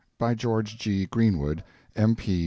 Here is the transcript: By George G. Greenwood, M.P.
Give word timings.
By 0.17 0.33
George 0.33 0.79
G. 0.79 1.05
Greenwood, 1.05 1.63
M.P. 1.95 2.39